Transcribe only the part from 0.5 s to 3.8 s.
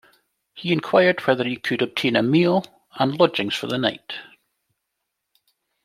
He inquired whether he could obtain a meal, and lodging for the